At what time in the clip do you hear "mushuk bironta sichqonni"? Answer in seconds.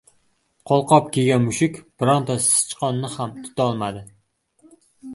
1.51-3.15